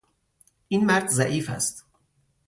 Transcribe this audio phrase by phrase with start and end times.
[0.67, 1.85] این مرد ضعیف است.